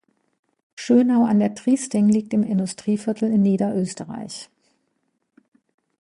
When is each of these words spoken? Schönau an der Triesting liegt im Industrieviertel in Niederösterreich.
Schönau 0.75 1.25
an 1.25 1.37
der 1.37 1.53
Triesting 1.53 2.09
liegt 2.09 2.33
im 2.33 2.41
Industrieviertel 2.41 3.31
in 3.31 3.43
Niederösterreich. 3.43 4.49